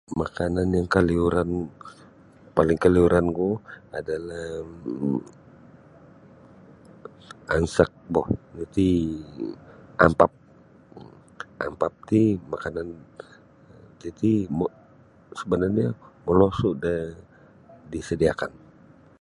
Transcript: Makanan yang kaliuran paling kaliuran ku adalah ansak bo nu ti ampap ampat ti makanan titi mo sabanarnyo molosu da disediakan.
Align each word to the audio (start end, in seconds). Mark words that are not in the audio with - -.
Makanan 0.21 0.67
yang 0.77 0.87
kaliuran 0.95 1.51
paling 2.57 2.79
kaliuran 2.83 3.25
ku 3.37 3.49
adalah 3.99 4.49
ansak 7.55 7.91
bo 8.13 8.21
nu 8.53 8.63
ti 8.75 8.89
ampap 10.05 10.31
ampat 11.65 11.93
ti 12.09 12.21
makanan 12.53 12.87
titi 14.01 14.33
mo 14.57 14.65
sabanarnyo 15.37 15.89
molosu 16.25 16.69
da 16.83 16.95
disediakan. 17.91 18.51